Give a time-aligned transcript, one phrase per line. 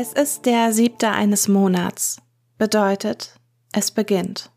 [0.00, 2.22] Es ist der siebte eines Monats.
[2.56, 3.34] Bedeutet,
[3.72, 4.52] es beginnt.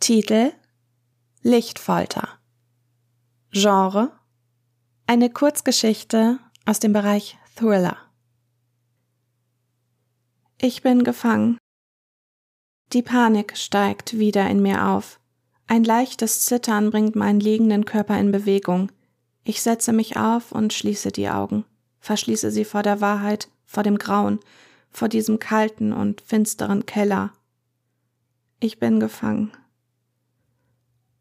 [0.00, 0.50] Titel
[1.42, 2.26] Lichtfolter.
[3.50, 4.18] Genre
[5.06, 7.98] Eine Kurzgeschichte aus dem Bereich Thriller.
[10.58, 11.58] Ich bin gefangen.
[12.94, 15.20] Die Panik steigt wieder in mir auf.
[15.66, 18.90] Ein leichtes Zittern bringt meinen liegenden Körper in Bewegung.
[19.44, 21.66] Ich setze mich auf und schließe die Augen,
[22.00, 24.40] verschließe sie vor der Wahrheit, vor dem Grauen,
[24.92, 27.32] vor diesem kalten und finsteren Keller.
[28.60, 29.52] Ich bin gefangen.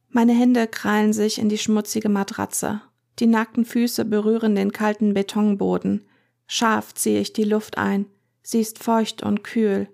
[0.10, 2.82] Meine Hände krallen sich in die schmutzige Matratze.
[3.20, 6.06] Die nackten Füße berühren den kalten Betonboden.
[6.48, 8.06] Scharf ziehe ich die Luft ein.
[8.44, 9.88] Sie ist feucht und kühl.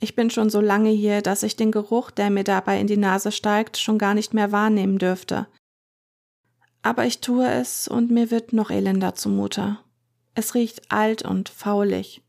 [0.00, 2.96] Ich bin schon so lange hier, dass ich den Geruch, der mir dabei in die
[2.96, 5.46] Nase steigt, schon gar nicht mehr wahrnehmen dürfte.
[6.82, 9.78] Aber ich tue es und mir wird noch elender zumute.
[10.34, 12.23] Es riecht alt und faulig.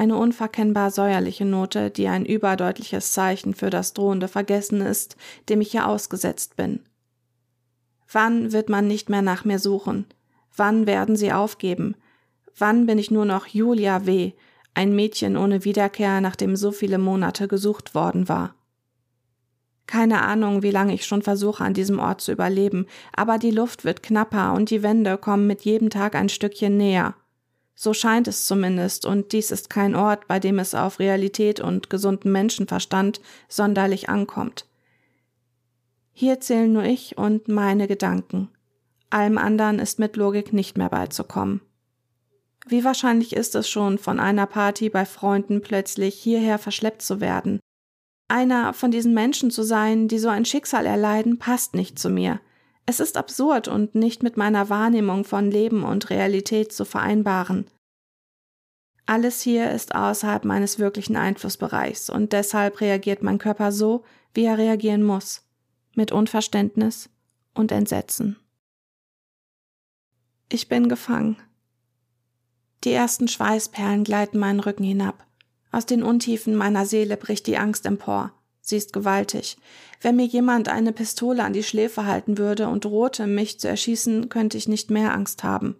[0.00, 5.14] Eine unverkennbar säuerliche Note, die ein überdeutliches Zeichen für das drohende Vergessen ist,
[5.50, 6.80] dem ich hier ausgesetzt bin.
[8.10, 10.06] Wann wird man nicht mehr nach mir suchen?
[10.56, 11.96] Wann werden sie aufgeben?
[12.56, 14.32] Wann bin ich nur noch Julia W.,
[14.72, 18.54] ein Mädchen ohne Wiederkehr, nachdem so viele Monate gesucht worden war?
[19.86, 23.84] Keine Ahnung, wie lange ich schon versuche, an diesem Ort zu überleben, aber die Luft
[23.84, 27.16] wird knapper und die Wände kommen mit jedem Tag ein Stückchen näher.
[27.82, 31.88] So scheint es zumindest, und dies ist kein Ort, bei dem es auf Realität und
[31.88, 34.66] gesunden Menschenverstand sonderlich ankommt.
[36.12, 38.50] Hier zählen nur ich und meine Gedanken.
[39.08, 41.62] Allem anderen ist mit Logik nicht mehr beizukommen.
[42.66, 47.60] Wie wahrscheinlich ist es schon, von einer Party bei Freunden plötzlich hierher verschleppt zu werden?
[48.28, 52.40] Einer von diesen Menschen zu sein, die so ein Schicksal erleiden, passt nicht zu mir.
[52.90, 57.70] Es ist absurd und nicht mit meiner Wahrnehmung von Leben und Realität zu vereinbaren.
[59.06, 64.02] Alles hier ist außerhalb meines wirklichen Einflussbereichs und deshalb reagiert mein Körper so,
[64.34, 65.46] wie er reagieren muss,
[65.94, 67.10] mit Unverständnis
[67.54, 68.40] und Entsetzen.
[70.48, 71.36] Ich bin gefangen.
[72.82, 75.24] Die ersten Schweißperlen gleiten meinen Rücken hinab.
[75.70, 78.32] Aus den Untiefen meiner Seele bricht die Angst empor.
[78.60, 79.56] Sie ist gewaltig.
[80.00, 84.28] Wenn mir jemand eine Pistole an die Schläfe halten würde und drohte, mich zu erschießen,
[84.28, 85.76] könnte ich nicht mehr Angst haben.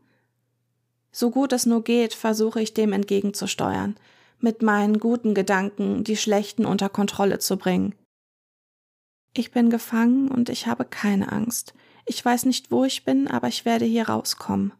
[1.12, 3.96] So gut es nur geht, versuche ich dem entgegenzusteuern,
[4.38, 7.94] mit meinen guten Gedanken die schlechten unter Kontrolle zu bringen.
[9.34, 11.74] Ich bin gefangen und ich habe keine Angst.
[12.06, 14.72] Ich weiß nicht, wo ich bin, aber ich werde hier rauskommen.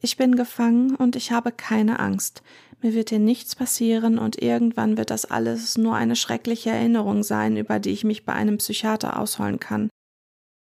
[0.00, 2.42] Ich bin gefangen und ich habe keine Angst.
[2.80, 7.56] Mir wird hier nichts passieren und irgendwann wird das alles nur eine schreckliche Erinnerung sein,
[7.56, 9.88] über die ich mich bei einem Psychiater ausholen kann.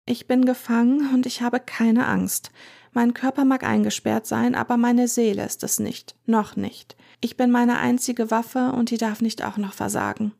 [0.07, 2.53] Ich bin gefangen und ich habe keine Angst.
[2.93, 6.97] Mein Körper mag eingesperrt sein, aber meine Seele ist es nicht, noch nicht.
[7.21, 10.33] Ich bin meine einzige Waffe und die darf nicht auch noch versagen.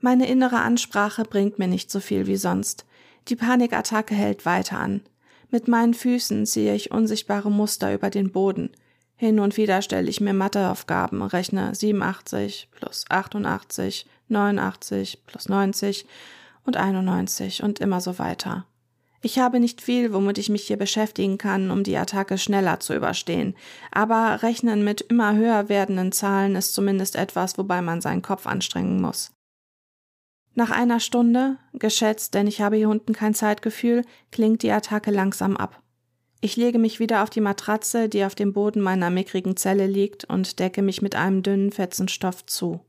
[0.00, 2.86] Meine innere Ansprache bringt mir nicht so viel wie sonst.
[3.28, 5.02] Die Panikattacke hält weiter an.
[5.50, 8.70] Mit meinen Füßen ziehe ich unsichtbare Muster über den Boden.
[9.20, 16.06] Hin und wieder stelle ich mir Matheaufgaben, rechne 87 plus 88, 89 plus 90
[16.64, 18.64] und 91 und immer so weiter.
[19.20, 22.94] Ich habe nicht viel, womit ich mich hier beschäftigen kann, um die Attacke schneller zu
[22.94, 23.56] überstehen,
[23.90, 29.00] aber Rechnen mit immer höher werdenden Zahlen ist zumindest etwas, wobei man seinen Kopf anstrengen
[29.00, 29.32] muss.
[30.54, 35.56] Nach einer Stunde, geschätzt, denn ich habe hier unten kein Zeitgefühl, klingt die Attacke langsam
[35.56, 35.82] ab.
[36.40, 40.24] Ich lege mich wieder auf die Matratze, die auf dem Boden meiner mickrigen Zelle liegt,
[40.24, 42.80] und decke mich mit einem dünnen Fetzen Stoff zu.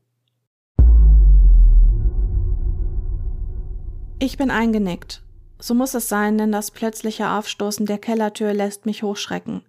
[4.20, 5.22] Ich bin eingenickt.
[5.58, 9.62] So muss es sein, denn das plötzliche Aufstoßen der Kellertür lässt mich hochschrecken.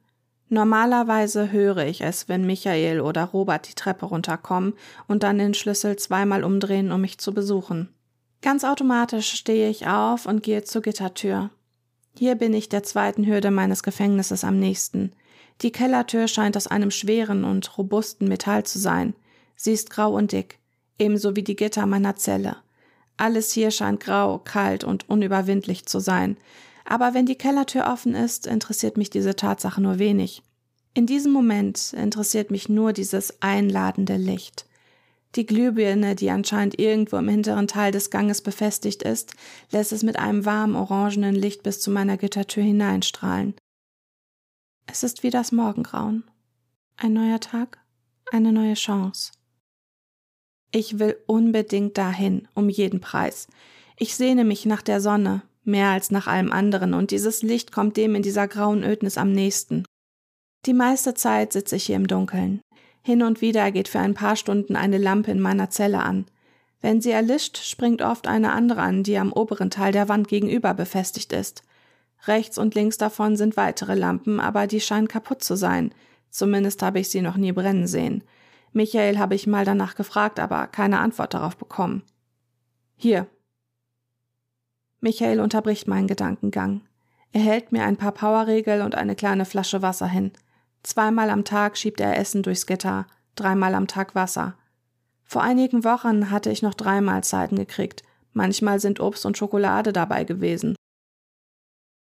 [0.49, 4.73] Normalerweise höre ich es, wenn Michael oder Robert die Treppe runterkommen
[5.07, 7.89] und dann den Schlüssel zweimal umdrehen, um mich zu besuchen.
[8.41, 11.49] Ganz automatisch stehe ich auf und gehe zur Gittertür.
[12.17, 15.11] Hier bin ich der zweiten Hürde meines Gefängnisses am nächsten.
[15.61, 19.13] Die Kellertür scheint aus einem schweren und robusten Metall zu sein.
[19.55, 20.59] Sie ist grau und dick,
[20.97, 22.57] ebenso wie die Gitter meiner Zelle.
[23.17, 26.37] Alles hier scheint grau, kalt und unüberwindlich zu sein.
[26.85, 30.41] Aber wenn die Kellertür offen ist, interessiert mich diese Tatsache nur wenig.
[30.93, 34.65] In diesem Moment interessiert mich nur dieses einladende Licht.
[35.35, 39.33] Die Glühbirne, die anscheinend irgendwo im hinteren Teil des Ganges befestigt ist,
[39.71, 43.55] lässt es mit einem warmen orangenen Licht bis zu meiner Gittertür hineinstrahlen.
[44.87, 46.25] Es ist wie das Morgengrauen.
[46.97, 47.79] Ein neuer Tag,
[48.31, 49.31] eine neue Chance.
[50.71, 53.47] Ich will unbedingt dahin, um jeden Preis.
[53.97, 57.97] Ich sehne mich nach der Sonne, mehr als nach allem anderen, und dieses Licht kommt
[57.97, 59.85] dem in dieser grauen Ödnis am nächsten.
[60.65, 62.61] Die meiste Zeit sitze ich hier im Dunkeln.
[63.01, 66.25] Hin und wieder geht für ein paar Stunden eine Lampe in meiner Zelle an.
[66.81, 70.73] Wenn sie erlischt, springt oft eine andere an, die am oberen Teil der Wand gegenüber
[70.73, 71.63] befestigt ist.
[72.25, 75.93] Rechts und links davon sind weitere Lampen, aber die scheinen kaputt zu sein.
[76.29, 78.23] Zumindest habe ich sie noch nie brennen sehen.
[78.73, 82.03] Michael habe ich mal danach gefragt, aber keine Antwort darauf bekommen.
[82.95, 83.27] Hier.
[85.01, 86.81] Michael unterbricht meinen Gedankengang.
[87.33, 90.31] Er hält mir ein paar Powerregel und eine kleine Flasche Wasser hin.
[90.83, 93.05] Zweimal am Tag schiebt er Essen durchs Gitter,
[93.35, 94.55] dreimal am Tag Wasser.
[95.23, 98.03] Vor einigen Wochen hatte ich noch drei Mahlzeiten gekriegt.
[98.33, 100.75] Manchmal sind Obst und Schokolade dabei gewesen.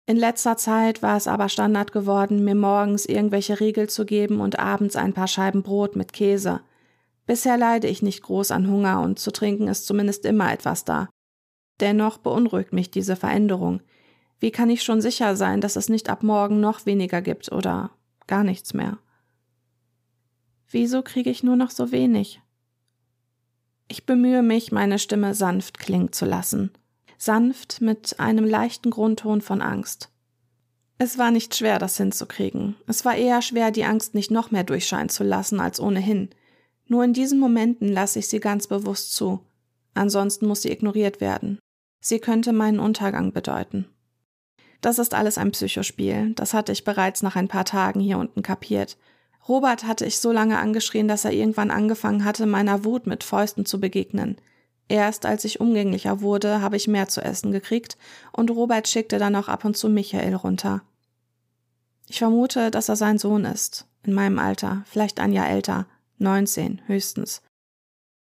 [0.07, 4.59] In letzter Zeit war es aber Standard geworden, mir morgens irgendwelche Riegel zu geben und
[4.59, 6.61] abends ein paar Scheiben Brot mit Käse.
[7.25, 11.09] Bisher leide ich nicht groß an Hunger und zu trinken ist zumindest immer etwas da.
[11.79, 13.81] Dennoch beunruhigt mich diese Veränderung.
[14.39, 17.89] Wie kann ich schon sicher sein, dass es nicht ab morgen noch weniger gibt oder
[18.27, 18.97] gar nichts mehr?
[20.69, 22.41] Wieso kriege ich nur noch so wenig?
[23.87, 26.71] Ich bemühe mich, meine Stimme sanft klingen zu lassen.
[27.17, 30.09] Sanft mit einem leichten Grundton von Angst.
[30.97, 32.75] Es war nicht schwer, das hinzukriegen.
[32.87, 36.29] Es war eher schwer, die Angst nicht noch mehr durchscheinen zu lassen als ohnehin.
[36.87, 39.41] Nur in diesen Momenten lasse ich sie ganz bewusst zu.
[39.93, 41.59] Ansonsten muss sie ignoriert werden.
[41.99, 43.87] Sie könnte meinen Untergang bedeuten.
[44.81, 46.33] Das ist alles ein Psychospiel.
[46.35, 48.97] Das hatte ich bereits nach ein paar Tagen hier unten kapiert.
[49.47, 53.65] Robert hatte ich so lange angeschrien, dass er irgendwann angefangen hatte, meiner Wut mit Fäusten
[53.65, 54.37] zu begegnen.
[54.87, 57.97] Erst als ich umgänglicher wurde, habe ich mehr zu essen gekriegt
[58.31, 60.81] und Robert schickte dann auch ab und zu Michael runter.
[62.07, 65.87] Ich vermute, dass er sein Sohn ist, in meinem Alter, vielleicht ein Jahr älter,
[66.19, 67.41] 19 höchstens.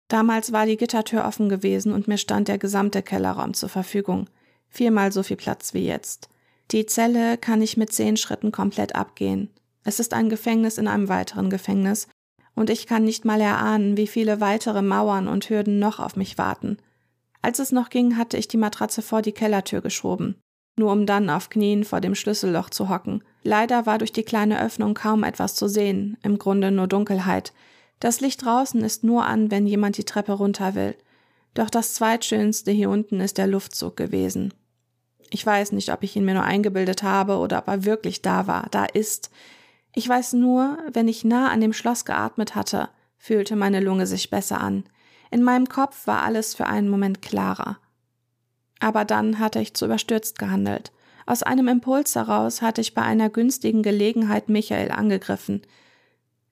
[0.07, 4.29] Damals war die Gittertür offen gewesen und mir stand der gesamte Kellerraum zur Verfügung,
[4.69, 6.29] viermal so viel Platz wie jetzt.
[6.71, 9.49] Die Zelle kann ich mit zehn Schritten komplett abgehen.
[9.83, 12.07] Es ist ein Gefängnis in einem weiteren Gefängnis,
[12.55, 16.37] und ich kann nicht mal erahnen, wie viele weitere Mauern und Hürden noch auf mich
[16.37, 16.77] warten.
[17.41, 20.41] Als es noch ging, hatte ich die Matratze vor die Kellertür geschoben,
[20.77, 23.23] nur um dann auf Knien vor dem Schlüsselloch zu hocken.
[23.43, 27.53] Leider war durch die kleine Öffnung kaum etwas zu sehen, im Grunde nur Dunkelheit.
[27.99, 30.95] Das Licht draußen ist nur an, wenn jemand die Treppe runter will.
[31.53, 34.53] Doch das zweitschönste hier unten ist der Luftzug gewesen.
[35.35, 38.47] Ich weiß nicht, ob ich ihn mir nur eingebildet habe oder ob er wirklich da
[38.47, 39.31] war, da ist.
[39.93, 42.87] Ich weiß nur, wenn ich nah an dem Schloss geatmet hatte,
[43.17, 44.85] fühlte meine Lunge sich besser an.
[45.31, 47.79] In meinem Kopf war alles für einen Moment klarer.
[48.79, 50.93] Aber dann hatte ich zu überstürzt gehandelt.
[51.25, 55.63] Aus einem Impuls heraus hatte ich bei einer günstigen Gelegenheit Michael angegriffen.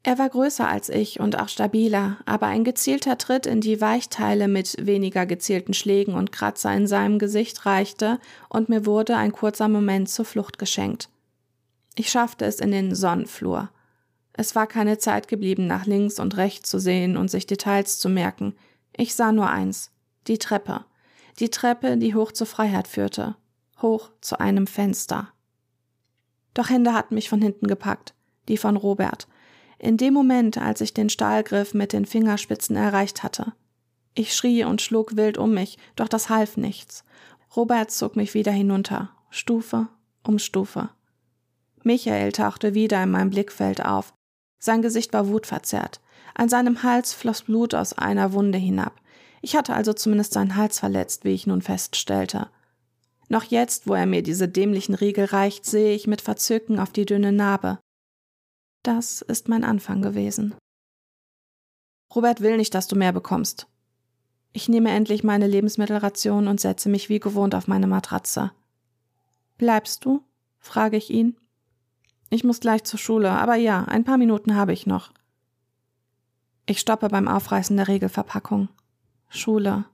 [0.05, 4.49] Er war größer als ich und auch stabiler, aber ein gezielter Tritt in die Weichteile
[4.49, 8.19] mit weniger gezielten Schlägen und Kratzer in seinem Gesicht reichte,
[8.49, 11.09] und mir wurde ein kurzer Moment zur Flucht geschenkt.
[11.95, 13.69] Ich schaffte es in den Sonnenflur.
[14.33, 18.09] Es war keine Zeit geblieben, nach links und rechts zu sehen und sich Details zu
[18.09, 18.55] merken.
[18.97, 19.91] Ich sah nur eins
[20.27, 20.85] die Treppe.
[21.39, 23.35] Die Treppe, die hoch zur Freiheit führte.
[23.81, 25.29] Hoch zu einem Fenster.
[26.53, 28.13] Doch Hände hatten mich von hinten gepackt,
[28.47, 29.27] die von Robert.
[29.83, 33.51] In dem Moment, als ich den Stahlgriff mit den Fingerspitzen erreicht hatte.
[34.15, 37.03] Ich schrie und schlug wild um mich, doch das half nichts.
[37.53, 39.89] Robert zog mich wieder hinunter, Stufe
[40.23, 40.87] um Stufe.
[41.83, 44.13] Michael tauchte wieder in meinem Blickfeld auf.
[44.57, 45.99] Sein Gesicht war wutverzerrt.
[46.33, 49.01] An seinem Hals floss Blut aus einer Wunde hinab.
[49.41, 52.47] Ich hatte also zumindest seinen Hals verletzt, wie ich nun feststellte.
[53.27, 57.05] Noch jetzt, wo er mir diese dämlichen Riegel reicht, sehe ich mit Verzücken auf die
[57.05, 57.79] dünne Narbe.
[58.83, 60.55] Das ist mein Anfang gewesen.
[62.13, 63.67] Robert will nicht, dass du mehr bekommst.
[64.51, 68.51] Ich nehme endlich meine Lebensmittelration und setze mich wie gewohnt auf meine Matratze.
[69.57, 70.23] Bleibst du?
[70.59, 71.37] frage ich ihn.
[72.29, 75.11] Ich muss gleich zur Schule, aber ja, ein paar Minuten habe ich noch.
[76.65, 78.69] Ich stoppe beim Aufreißen der Regelverpackung.
[79.29, 79.85] Schule.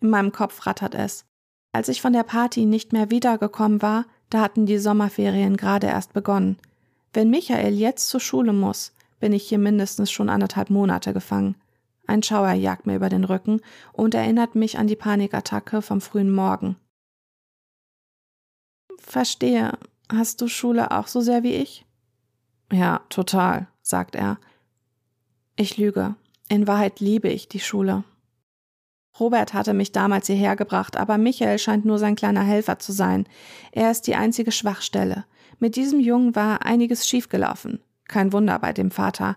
[0.00, 1.24] In meinem Kopf rattert es.
[1.72, 6.12] Als ich von der Party nicht mehr wiedergekommen war, da hatten die Sommerferien gerade erst
[6.12, 6.56] begonnen.
[7.12, 11.56] Wenn Michael jetzt zur Schule muss, bin ich hier mindestens schon anderthalb Monate gefangen.
[12.06, 13.60] Ein Schauer jagt mir über den Rücken
[13.92, 16.76] und erinnert mich an die Panikattacke vom frühen Morgen.
[18.98, 19.78] Verstehe,
[20.12, 21.86] Hast du Schule auch so sehr wie ich?
[22.72, 24.38] Ja, total, sagt er.
[25.54, 26.16] Ich lüge.
[26.48, 28.02] In Wahrheit liebe ich die Schule.
[29.20, 33.28] Robert hatte mich damals hierher gebracht, aber Michael scheint nur sein kleiner Helfer zu sein.
[33.70, 35.26] Er ist die einzige Schwachstelle.
[35.60, 37.80] Mit diesem Jungen war einiges schiefgelaufen.
[38.08, 39.36] Kein Wunder bei dem Vater.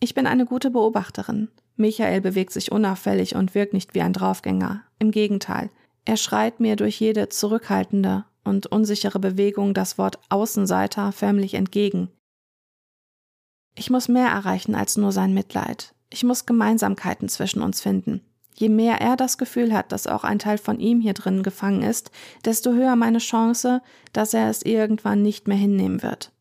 [0.00, 1.48] Ich bin eine gute Beobachterin.
[1.76, 4.82] Michael bewegt sich unauffällig und wirkt nicht wie ein Draufgänger.
[4.98, 5.70] Im Gegenteil.
[6.04, 12.08] Er schreit mir durch jede zurückhaltende, und unsichere Bewegung das Wort Außenseiter förmlich entgegen.
[13.74, 15.94] Ich muss mehr erreichen als nur sein Mitleid.
[16.10, 18.20] Ich muss Gemeinsamkeiten zwischen uns finden.
[18.54, 21.82] Je mehr er das Gefühl hat, dass auch ein Teil von ihm hier drin gefangen
[21.82, 22.10] ist,
[22.44, 23.82] desto höher meine Chance,
[24.12, 26.32] dass er es irgendwann nicht mehr hinnehmen wird.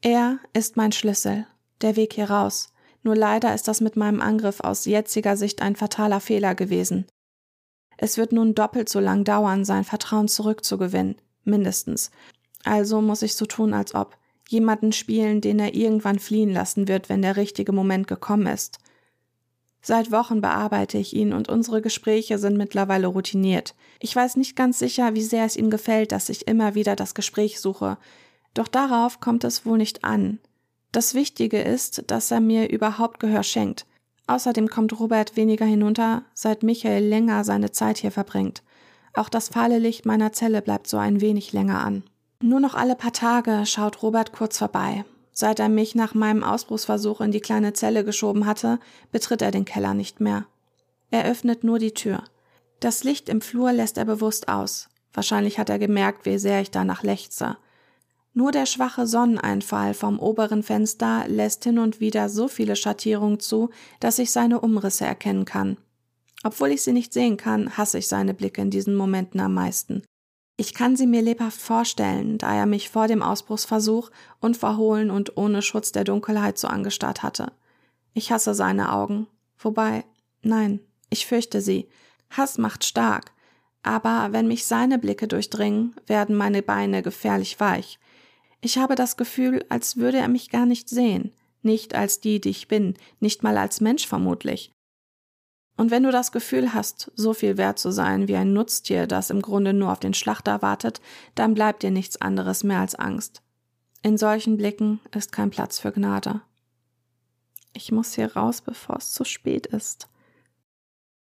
[0.00, 1.46] Er ist mein Schlüssel,
[1.80, 2.72] der Weg hier raus.
[3.02, 7.06] Nur leider ist das mit meinem Angriff aus jetziger Sicht ein fataler Fehler gewesen.
[7.96, 12.12] Es wird nun doppelt so lang dauern, sein Vertrauen zurückzugewinnen, mindestens.
[12.64, 14.16] Also muss ich so tun, als ob
[14.48, 18.78] jemanden spielen, den er irgendwann fliehen lassen wird, wenn der richtige Moment gekommen ist.
[19.80, 23.74] Seit Wochen bearbeite ich ihn und unsere Gespräche sind mittlerweile routiniert.
[24.00, 27.14] Ich weiß nicht ganz sicher, wie sehr es ihm gefällt, dass ich immer wieder das
[27.14, 27.96] Gespräch suche.
[28.54, 30.40] Doch darauf kommt es wohl nicht an.
[30.92, 33.86] Das Wichtige ist, dass er mir überhaupt Gehör schenkt.
[34.26, 38.62] Außerdem kommt Robert weniger hinunter, seit Michael länger seine Zeit hier verbringt.
[39.14, 42.04] Auch das fahle Licht meiner Zelle bleibt so ein wenig länger an.
[42.42, 45.04] Nur noch alle paar Tage schaut Robert kurz vorbei.
[45.40, 48.80] Seit er mich nach meinem Ausbruchsversuch in die kleine Zelle geschoben hatte,
[49.12, 50.46] betritt er den Keller nicht mehr.
[51.12, 52.24] Er öffnet nur die Tür.
[52.80, 54.88] Das Licht im Flur lässt er bewusst aus.
[55.12, 57.56] Wahrscheinlich hat er gemerkt, wie sehr ich danach lechze.
[58.34, 63.70] Nur der schwache Sonneneinfall vom oberen Fenster lässt hin und wieder so viele Schattierungen zu,
[64.00, 65.76] dass ich seine Umrisse erkennen kann.
[66.42, 70.02] Obwohl ich sie nicht sehen kann, hasse ich seine Blicke in diesen Momenten am meisten.
[70.60, 74.10] Ich kann sie mir lebhaft vorstellen, da er mich vor dem Ausbruchsversuch
[74.40, 77.52] unverhohlen und ohne Schutz der Dunkelheit so angestarrt hatte.
[78.12, 79.28] Ich hasse seine Augen.
[79.56, 80.04] Wobei,
[80.42, 81.88] nein, ich fürchte sie.
[82.30, 83.30] Hass macht stark.
[83.84, 88.00] Aber wenn mich seine Blicke durchdringen, werden meine Beine gefährlich weich.
[88.60, 91.32] Ich habe das Gefühl, als würde er mich gar nicht sehen.
[91.62, 94.72] Nicht als die, die ich bin, nicht mal als Mensch vermutlich.
[95.78, 99.30] Und wenn du das Gefühl hast, so viel wert zu sein wie ein Nutztier, das
[99.30, 101.00] im Grunde nur auf den Schlachter wartet,
[101.36, 103.42] dann bleibt dir nichts anderes mehr als Angst.
[104.02, 106.40] In solchen Blicken ist kein Platz für Gnade.
[107.74, 110.08] Ich muss hier raus, bevor es zu spät ist.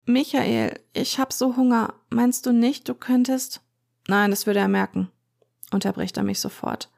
[0.06, 1.94] Michael, ich hab so Hunger.
[2.10, 3.60] Meinst du nicht, du könntest?
[4.08, 5.08] Nein, das würde er merken,
[5.70, 6.90] unterbricht er mich sofort.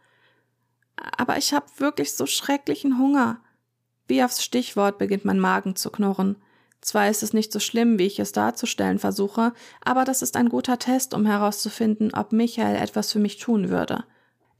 [0.96, 3.42] Aber ich hab wirklich so schrecklichen Hunger.
[4.06, 6.36] Wie aufs Stichwort beginnt mein Magen zu knurren.
[6.84, 10.50] Zwar ist es nicht so schlimm, wie ich es darzustellen versuche, aber das ist ein
[10.50, 14.04] guter Test, um herauszufinden, ob Michael etwas für mich tun würde.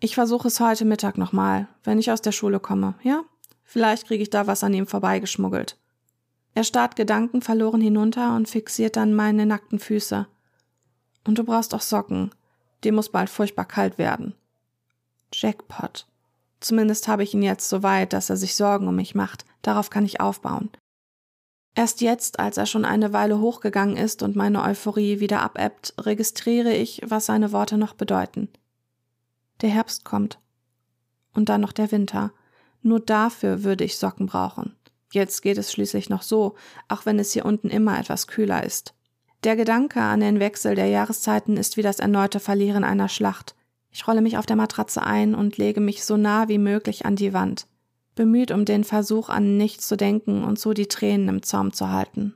[0.01, 3.25] Ich versuche es heute Mittag nochmal, wenn ich aus der Schule komme, ja?
[3.63, 5.77] Vielleicht kriege ich da was an ihm vorbeigeschmuggelt.
[6.55, 10.27] Er starrt gedankenverloren hinunter und fixiert dann meine nackten Füße.
[11.27, 12.31] Und du brauchst auch Socken.
[12.85, 14.35] Dem muss bald furchtbar kalt werden.
[15.31, 16.07] Jackpot.
[16.61, 19.45] Zumindest habe ich ihn jetzt so weit, dass er sich Sorgen um mich macht.
[19.61, 20.71] Darauf kann ich aufbauen.
[21.75, 26.73] Erst jetzt, als er schon eine Weile hochgegangen ist und meine Euphorie wieder abebbt, registriere
[26.73, 28.49] ich, was seine Worte noch bedeuten.
[29.61, 30.39] Der Herbst kommt.
[31.33, 32.33] Und dann noch der Winter.
[32.83, 34.77] Nur dafür würde ich Socken brauchen.
[35.13, 36.55] Jetzt geht es schließlich noch so,
[36.89, 38.95] auch wenn es hier unten immer etwas kühler ist.
[39.43, 43.57] Der Gedanke an den Wechsel der Jahreszeiten ist wie das erneute Verlieren einer Schlacht.
[43.91, 47.17] Ich rolle mich auf der Matratze ein und lege mich so nah wie möglich an
[47.17, 47.67] die Wand
[48.15, 51.91] bemüht um den Versuch an nichts zu denken und so die Tränen im Zaum zu
[51.91, 52.35] halten.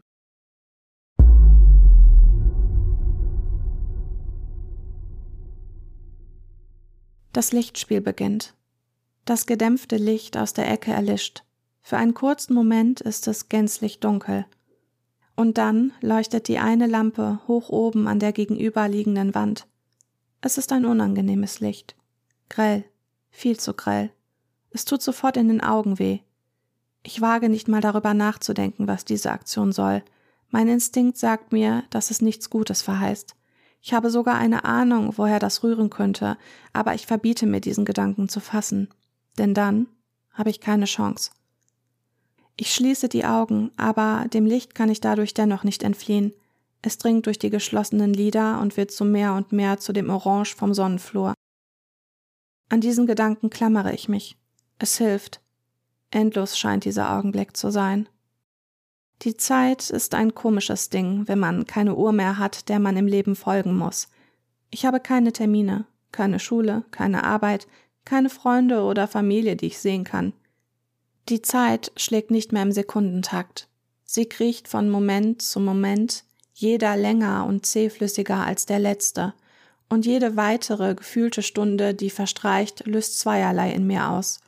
[7.32, 8.54] Das Lichtspiel beginnt.
[9.24, 11.44] Das gedämpfte Licht aus der Ecke erlischt.
[11.82, 14.46] Für einen kurzen Moment ist es gänzlich dunkel.
[15.36, 19.66] Und dann leuchtet die eine Lampe hoch oben an der gegenüberliegenden Wand.
[20.40, 21.94] Es ist ein unangenehmes Licht.
[22.48, 22.84] Grell,
[23.30, 24.10] viel zu grell.
[24.70, 26.20] Es tut sofort in den Augen weh.
[27.02, 30.02] Ich wage nicht mal darüber nachzudenken, was diese Aktion soll.
[30.50, 33.34] Mein Instinkt sagt mir, dass es nichts Gutes verheißt.
[33.80, 36.36] Ich habe sogar eine Ahnung, woher das rühren könnte,
[36.72, 38.88] aber ich verbiete mir diesen Gedanken zu fassen,
[39.38, 39.86] denn dann
[40.32, 41.30] habe ich keine Chance.
[42.56, 46.32] Ich schließe die Augen, aber dem Licht kann ich dadurch dennoch nicht entfliehen.
[46.82, 50.56] Es dringt durch die geschlossenen Lider und wird zu mehr und mehr zu dem Orange
[50.56, 51.34] vom Sonnenflor.
[52.68, 54.36] An diesen Gedanken klammere ich mich.
[54.78, 55.40] Es hilft.
[56.10, 58.08] Endlos scheint dieser Augenblick zu sein.
[59.22, 63.06] Die Zeit ist ein komisches Ding, wenn man keine Uhr mehr hat, der man im
[63.06, 64.08] Leben folgen muss.
[64.70, 67.66] Ich habe keine Termine, keine Schule, keine Arbeit,
[68.04, 70.32] keine Freunde oder Familie, die ich sehen kann.
[71.28, 73.68] Die Zeit schlägt nicht mehr im Sekundentakt.
[74.04, 79.34] Sie kriecht von Moment zu Moment, jeder länger und zähflüssiger als der letzte,
[79.90, 84.40] und jede weitere gefühlte Stunde, die verstreicht, löst zweierlei in mir aus.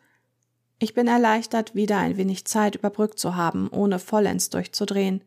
[0.82, 5.22] Ich bin erleichtert, wieder ein wenig Zeit überbrückt zu haben, ohne vollends durchzudrehen.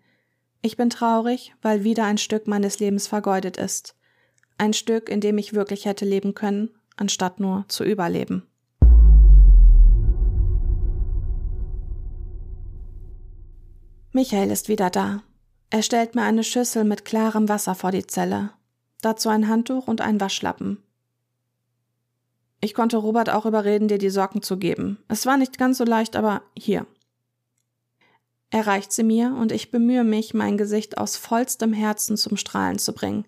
[0.64, 3.96] Ich bin traurig, weil wieder ein Stück meines Lebens vergeudet ist.
[4.58, 8.48] Ein Stück, in dem ich wirklich hätte leben können, anstatt nur zu überleben.
[14.12, 15.22] Michael ist wieder da.
[15.70, 18.50] Er stellt mir eine Schüssel mit klarem Wasser vor die Zelle.
[19.02, 20.80] Dazu ein Handtuch und einen Waschlappen.
[22.64, 24.98] Ich konnte Robert auch überreden, dir die Socken zu geben.
[25.10, 26.86] Es war nicht ganz so leicht, aber hier.
[28.52, 32.80] Er reicht sie mir und ich bemühe mich, mein Gesicht aus vollstem Herzen zum Strahlen
[32.80, 33.26] zu bringen.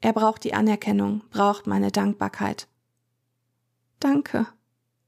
[0.00, 2.66] Er braucht die Anerkennung, braucht meine Dankbarkeit.
[4.00, 4.48] Danke,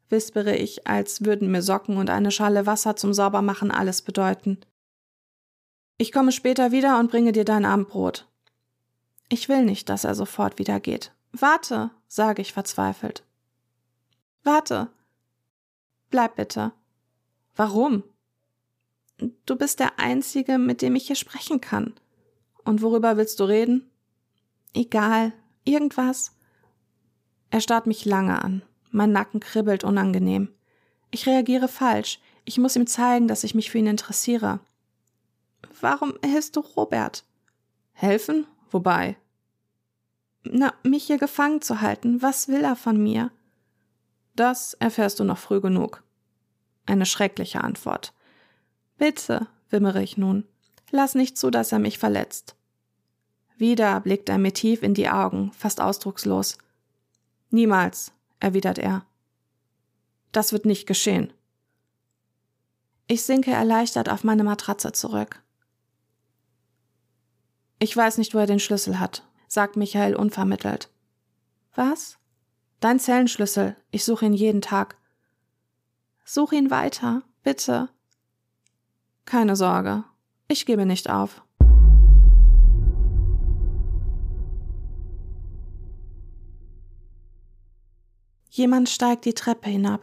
[0.09, 4.59] wispere ich, als würden mir Socken und eine Schale Wasser zum Saubermachen alles bedeuten.
[5.99, 8.29] Ich komme später wieder und bringe dir dein Abendbrot.
[9.29, 11.11] Ich will nicht, dass er sofort wieder geht.
[11.33, 13.25] Warte, sage ich verzweifelt.
[14.43, 14.89] Warte.
[16.11, 16.73] Bleib bitte.
[17.55, 18.05] Warum?
[19.47, 21.95] Du bist der Einzige, mit dem ich hier sprechen kann.
[22.65, 23.91] Und worüber willst du reden?
[24.75, 25.33] Egal,
[25.65, 26.33] irgendwas.
[27.51, 28.63] Er starrt mich lange an.
[28.91, 30.53] Mein Nacken kribbelt unangenehm.
[31.11, 32.21] Ich reagiere falsch.
[32.45, 34.61] Ich muss ihm zeigen, dass ich mich für ihn interessiere.
[35.81, 37.25] Warum hilfst du Robert?
[37.93, 38.47] Helfen?
[38.71, 39.17] Wobei?
[40.53, 42.23] Na, mich hier gefangen zu halten.
[42.23, 43.31] Was will er von mir?
[44.35, 46.03] Das erfährst du noch früh genug.
[46.85, 48.13] Eine schreckliche Antwort.
[48.99, 50.45] Bitte, wimmere ich nun,
[50.91, 52.55] lass nicht zu, dass er mich verletzt.
[53.57, 56.59] Wieder blickt er mir tief in die Augen, fast ausdruckslos.
[57.51, 59.07] Niemals, erwidert er.
[60.33, 61.33] Das wird nicht geschehen.
[63.07, 65.43] Ich sinke erleichtert auf meine Matratze zurück.
[67.79, 70.91] Ich weiß nicht, wo er den Schlüssel hat, sagt Michael unvermittelt.
[71.75, 72.19] Was?
[72.81, 73.77] Dein Zellenschlüssel.
[73.91, 74.97] Ich suche ihn jeden Tag.
[76.25, 77.89] Such ihn weiter, bitte.
[79.25, 80.05] Keine Sorge.
[80.49, 81.43] Ich gebe nicht auf.
[88.57, 90.01] Jemand steigt die Treppe hinab.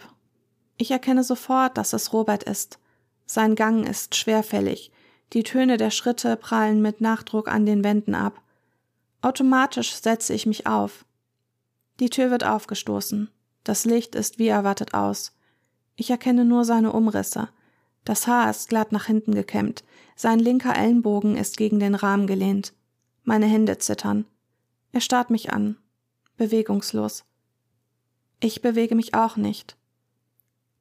[0.78, 2.78] Ich erkenne sofort, dass es Robert ist.
[3.26, 4.92] Sein Gang ist schwerfällig,
[5.34, 8.43] die Töne der Schritte prallen mit Nachdruck an den Wänden ab.
[9.24, 11.06] Automatisch setze ich mich auf.
[12.02, 13.30] Die Tür wird aufgestoßen.
[13.64, 15.32] Das Licht ist wie erwartet aus.
[15.96, 17.48] Ich erkenne nur seine Umrisse.
[18.04, 19.86] Das Haar ist glatt nach hinten gekämmt.
[20.18, 22.74] Sein linker Ellenbogen ist gegen den Rahmen gelehnt.
[23.24, 24.26] Meine Hände zittern.
[24.92, 25.78] Er starrt mich an.
[26.36, 27.24] Bewegungslos.
[28.42, 29.78] Ich bewege mich auch nicht.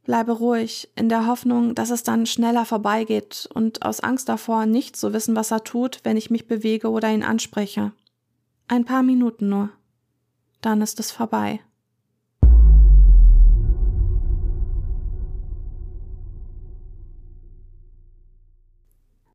[0.03, 4.97] Bleibe ruhig, in der Hoffnung, dass es dann schneller vorbeigeht und aus Angst davor, nicht
[4.97, 7.93] zu wissen, was er tut, wenn ich mich bewege oder ihn anspreche.
[8.73, 9.69] Ein paar Minuten nur.
[10.63, 11.61] Dann ist es vorbei.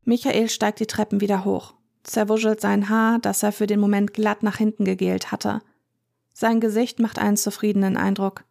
[0.04, 4.42] Michael steigt die Treppen wieder hoch, zerwuschelt sein Haar, das er für den Moment glatt
[4.42, 5.62] nach hinten gegelt hatte.
[6.34, 8.42] Sein Gesicht macht einen zufriedenen Eindruck.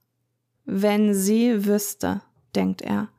[0.63, 2.21] Wenn sie wüsste,
[2.56, 3.10] denkt er,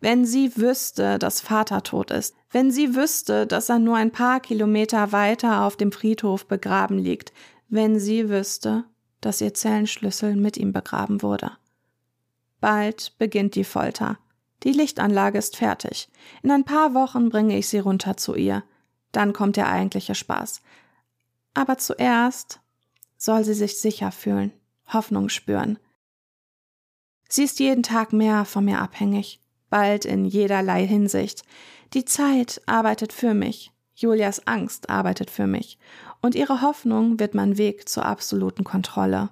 [0.00, 4.40] wenn sie wüsste, dass Vater tot ist, wenn sie wüsste, dass er nur ein paar
[4.40, 7.32] Kilometer weiter auf dem Friedhof begraben liegt,
[7.68, 8.84] wenn sie wüsste,
[9.20, 11.52] dass ihr Zellenschlüssel mit ihm begraben wurde.
[12.60, 14.18] Bald beginnt die Folter.
[14.62, 16.08] Die Lichtanlage ist fertig.
[16.42, 18.64] In ein paar Wochen bringe ich sie runter zu ihr.
[19.12, 20.62] Dann kommt der eigentliche Spaß.
[21.54, 22.60] Aber zuerst
[23.16, 24.52] soll sie sich sicher fühlen,
[24.86, 25.78] Hoffnung spüren,
[27.28, 31.42] Sie ist jeden Tag mehr von mir abhängig, bald in jederlei Hinsicht.
[31.94, 35.78] Die Zeit arbeitet für mich, Julias Angst arbeitet für mich,
[36.20, 39.30] und ihre Hoffnung wird mein Weg zur absoluten Kontrolle.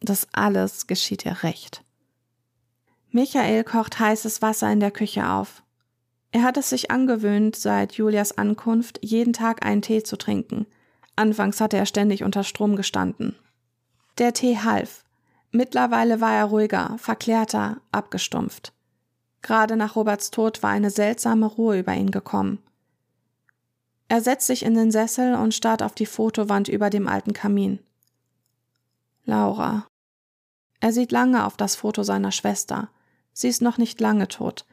[0.00, 1.82] Das alles geschieht ihr recht.
[3.10, 5.62] Michael kocht heißes Wasser in der Küche auf.
[6.32, 10.66] Er hat es sich angewöhnt, seit Julias Ankunft jeden Tag einen Tee zu trinken.
[11.16, 13.36] Anfangs hatte er ständig unter Strom gestanden.
[14.18, 15.04] Der Tee half,
[15.56, 18.72] Mittlerweile war er ruhiger, verklärter, abgestumpft.
[19.44, 22.60] Gerade nach Roberts Tod war eine seltsame Ruhe über ihn gekommen.
[24.08, 27.78] Er setzt sich in den Sessel und starrt auf die Fotowand über dem alten Kamin.
[29.26, 29.86] Laura.
[30.80, 32.88] Er sieht lange auf das Foto seiner Schwester.
[33.34, 34.64] Sie ist noch nicht lange tot.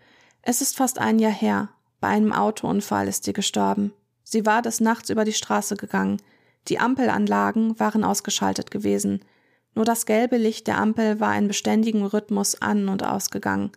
[0.42, 1.68] Es ist fast ein Jahr her.
[2.00, 3.92] Bei einem Autounfall ist sie gestorben.
[4.24, 6.22] Sie war des Nachts über die Straße gegangen.
[6.70, 9.20] Die Ampelanlagen waren ausgeschaltet gewesen.
[9.76, 13.72] Nur das gelbe Licht der Ampel war in beständigem Rhythmus an und ausgegangen.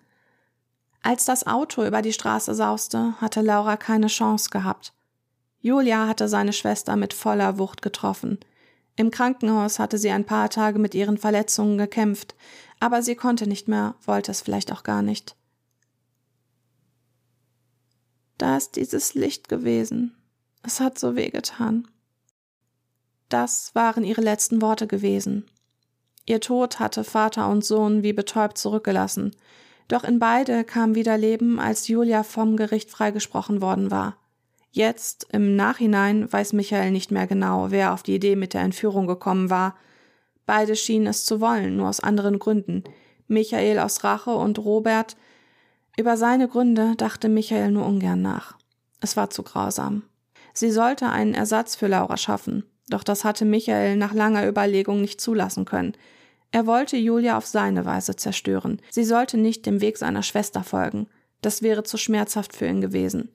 [1.05, 4.95] Als das Auto über die Straße sauste, hatte Laura keine Chance gehabt.
[5.61, 8.41] Julia hatte seine Schwester mit voller Wucht getroffen.
[8.97, 12.35] Im Krankenhaus hatte sie ein paar Tage mit ihren Verletzungen gekämpft,
[12.81, 15.37] aber sie konnte nicht mehr, wollte es vielleicht auch gar nicht.
[18.39, 20.17] Da ist dieses Licht gewesen.
[20.63, 21.87] Es hat so weh getan.
[23.29, 25.45] Das waren ihre letzten Worte gewesen.
[26.25, 29.37] Ihr Tod hatte Vater und Sohn wie betäubt zurückgelassen.
[29.89, 34.17] Doch in beide kam wieder Leben, als Julia vom Gericht freigesprochen worden war.
[34.71, 39.07] Jetzt, im Nachhinein, weiß Michael nicht mehr genau, wer auf die Idee mit der Entführung
[39.07, 39.77] gekommen war.
[40.47, 42.83] Beide schienen es zu wollen, nur aus anderen Gründen.
[43.29, 45.17] Michael aus Rache und Robert.
[45.97, 48.59] Über seine Gründe dachte Michael nur ungern nach.
[49.01, 50.03] Es war zu grausam.
[50.55, 55.21] Sie sollte einen Ersatz für Laura schaffen, doch das hatte Michael nach langer Überlegung nicht
[55.21, 55.95] zulassen können.
[56.55, 58.81] Er wollte Julia auf seine Weise zerstören.
[58.89, 61.09] Sie sollte nicht dem Weg seiner Schwester folgen.
[61.41, 63.33] Das wäre zu schmerzhaft für ihn gewesen.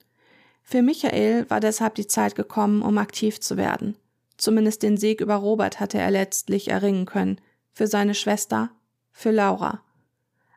[0.62, 3.94] Für Michael war deshalb die Zeit gekommen, um aktiv zu werden.
[4.38, 7.42] Zumindest den Sieg über Robert hatte er letztlich erringen können.
[7.74, 8.70] Für seine Schwester,
[9.12, 9.82] für Laura.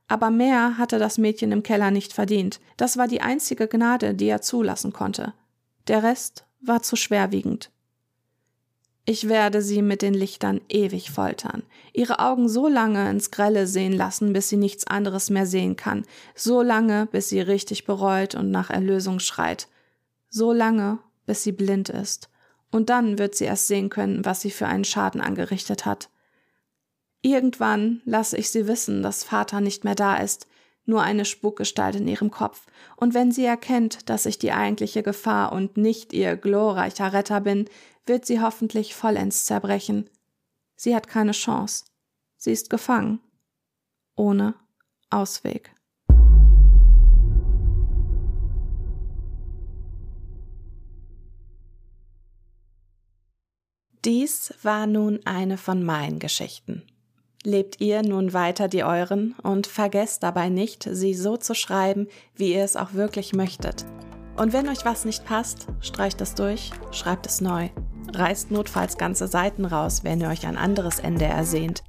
[0.07, 2.61] Aber mehr hatte das Mädchen im Keller nicht verdient.
[2.77, 5.33] Das war die einzige Gnade, die er zulassen konnte.
[5.89, 7.72] Der Rest war zu schwerwiegend.
[9.05, 13.91] Ich werde sie mit den Lichtern ewig foltern, ihre Augen so lange ins Grelle sehen
[13.91, 18.49] lassen, bis sie nichts anderes mehr sehen kann, so lange, bis sie richtig bereut und
[18.49, 19.67] nach Erlösung schreit,
[20.29, 22.29] so lange, bis sie blind ist.
[22.71, 26.09] Und dann wird sie erst sehen können, was sie für einen Schaden angerichtet hat.
[27.21, 30.47] Irgendwann lasse ich sie wissen, dass Vater nicht mehr da ist,
[30.85, 32.65] nur eine Spukgestalt in ihrem Kopf,
[32.97, 37.65] und wenn sie erkennt, dass ich die eigentliche Gefahr und nicht ihr glorreicher Retter bin,
[38.05, 40.09] wird sie hoffentlich vollends zerbrechen.
[40.75, 41.85] Sie hat keine Chance.
[42.37, 43.19] Sie ist gefangen.
[44.15, 44.55] Ohne
[45.09, 45.73] Ausweg.
[54.05, 56.83] Dies war nun eine von meinen Geschichten.
[57.45, 62.53] Lebt ihr nun weiter die euren und vergesst dabei nicht, sie so zu schreiben, wie
[62.53, 63.85] ihr es auch wirklich möchtet.
[64.35, 67.69] Und wenn euch was nicht passt, streicht es durch, schreibt es neu.
[68.13, 71.83] Reißt notfalls ganze Seiten raus, wenn ihr euch ein anderes Ende ersehnt.